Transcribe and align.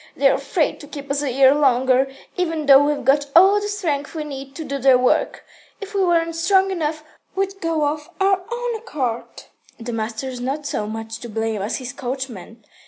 They're 0.17 0.33
afraid 0.33 0.79
to 0.79 0.87
keep 0.87 1.11
us 1.11 1.21
a 1.21 1.31
year 1.31 1.53
longer, 1.53 2.09
even 2.35 2.65
though 2.65 2.83
we've 2.83 3.05
got 3.05 3.27
all 3.35 3.61
the 3.61 3.67
strength 3.67 4.15
we 4.15 4.23
need 4.23 4.55
to 4.55 4.63
do 4.63 4.79
their 4.79 4.97
work. 4.97 5.45
If 5.79 5.93
we 5.93 6.03
weren't 6.03 6.35
strong 6.35 6.71
enough, 6.71 7.03
we'd 7.35 7.61
go 7.61 7.85
of 7.87 8.09
our 8.19 8.41
own 8.51 8.75
accord." 8.75 9.43
"The 9.79 9.93
master's 9.93 10.39
not 10.41 10.65
so 10.65 10.87
much 10.87 11.19
to 11.19 11.29
blame 11.29 11.61
as 11.61 11.77
his 11.77 11.93
coachman. 11.93 12.63